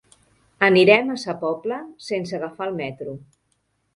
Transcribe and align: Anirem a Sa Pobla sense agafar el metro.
Anirem 0.67 1.11
a 1.15 1.17
Sa 1.23 1.35
Pobla 1.43 1.77
sense 2.07 2.37
agafar 2.39 2.67
el 2.71 2.75
metro. 2.83 3.13